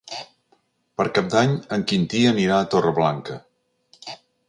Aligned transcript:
Per 1.01 1.05
Cap 1.17 1.27
d'Any 1.35 1.53
en 1.77 1.85
Quintí 1.93 2.25
anirà 2.33 2.59
a 2.63 2.73
Torreblanca. 2.75 3.41